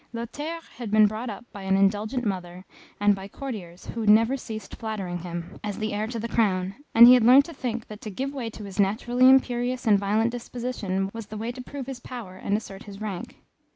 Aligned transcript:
Lothaire 0.13 0.61
had 0.77 0.89
been 0.89 1.05
brought 1.05 1.29
up 1.29 1.45
by 1.51 1.61
an 1.61 1.77
indulgent 1.77 2.25
mother, 2.25 2.65
and 2.99 3.13
by 3.13 3.27
courtiers 3.27 3.85
who 3.93 4.07
never 4.07 4.35
ceased 4.35 4.75
flattering 4.77 5.19
him, 5.19 5.59
as 5.63 5.77
the 5.77 5.93
heir 5.93 6.07
to 6.07 6.17
the 6.19 6.27
crown, 6.27 6.73
and 6.95 7.05
he 7.05 7.13
had 7.13 7.23
learnt 7.23 7.45
to 7.45 7.53
think 7.53 7.85
that 7.87 8.01
to 8.01 8.09
give 8.09 8.33
way 8.33 8.49
to 8.49 8.63
his 8.63 8.79
naturally 8.79 9.29
imperious 9.29 9.85
and 9.85 9.99
violent 9.99 10.31
disposition 10.31 11.11
was 11.13 11.27
the 11.27 11.37
way 11.37 11.51
to 11.51 11.61
prove 11.61 11.85
his 11.85 11.99
power 11.99 12.35
and 12.35 12.57
assert 12.57 12.85
his 12.85 12.99
rank. 12.99 13.35